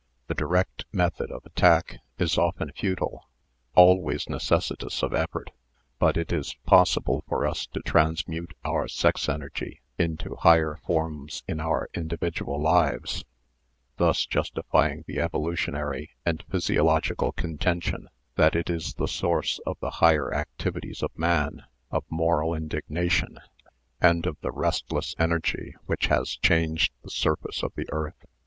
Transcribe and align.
The 0.25 0.33
direct 0.33 0.85
method 0.91 1.29
of 1.29 1.45
attack 1.45 1.99
is 2.17 2.35
often 2.35 2.71
futile, 2.75 3.27
always 3.75 4.25
neces 4.25 4.63
sitous 4.71 5.03
of 5.03 5.13
effort, 5.13 5.51
but 5.99 6.17
it 6.17 6.33
is 6.33 6.55
possible 6.65 7.23
for 7.27 7.45
us 7.45 7.67
to 7.67 7.81
transmute 7.81 8.55
our 8.65 8.87
sex 8.87 9.29
energy 9.29 9.79
into 9.99 10.37
higher 10.37 10.79
forms 10.87 11.43
in 11.47 11.59
our 11.59 11.87
individual 11.93 12.59
lives, 12.59 13.23
thus 13.97 14.25
justifying 14.25 15.03
the 15.05 15.19
evolutionary 15.19 16.09
and 16.25 16.43
physio 16.49 16.83
logical 16.83 17.31
contention 17.31 18.09
that 18.37 18.55
it 18.55 18.71
is 18.71 18.95
the 18.95 19.07
source 19.07 19.59
of 19.67 19.77
the 19.81 19.91
higher 20.01 20.33
activities 20.33 21.03
of 21.03 21.11
man, 21.15 21.61
of 21.91 22.03
moral 22.09 22.55
indignation, 22.55 23.37
and 24.01 24.25
of 24.25 24.35
the' 24.41 24.51
restless 24.61 25.13
energy' 25.19 25.75
which 25.85 26.07
has 26.07 26.37
changed 26.37 26.91
the 27.03 27.11
surface 27.11 27.61
of 27.61 27.71
the 27.75 27.87
earth." 27.91 28.25